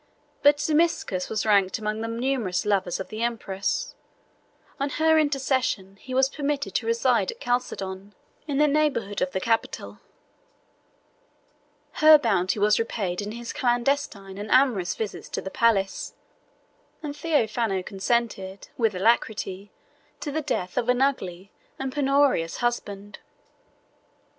But 0.41 0.57
Zimisces 0.59 1.29
was 1.29 1.45
ranked 1.45 1.77
among 1.77 2.01
the 2.01 2.07
numerous 2.07 2.65
lovers 2.65 2.99
of 2.99 3.09
the 3.09 3.21
empress: 3.21 3.93
on 4.79 4.89
her 4.97 5.19
intercession, 5.19 5.97
he 5.97 6.15
was 6.15 6.27
permitted 6.27 6.73
to 6.73 6.87
reside 6.87 7.29
at 7.29 7.39
Chalcedon, 7.39 8.15
in 8.47 8.57
the 8.57 8.67
neighborhood 8.67 9.21
of 9.21 9.29
the 9.29 9.39
capital: 9.39 9.99
her 12.01 12.17
bounty 12.17 12.57
was 12.57 12.79
repaid 12.79 13.21
in 13.21 13.33
his 13.33 13.53
clandestine 13.53 14.39
and 14.39 14.49
amorous 14.49 14.95
visits 14.95 15.29
to 15.29 15.39
the 15.39 15.51
palace; 15.51 16.15
and 17.03 17.15
Theophano 17.15 17.83
consented, 17.83 18.69
with 18.77 18.95
alacrity, 18.95 19.71
to 20.21 20.31
the 20.31 20.41
death 20.41 20.77
of 20.79 20.89
an 20.89 20.99
ugly 21.03 21.51
and 21.77 21.93
penurious 21.93 22.57
husband. 22.57 23.19